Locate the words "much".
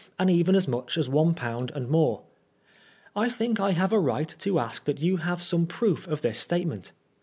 0.67-0.97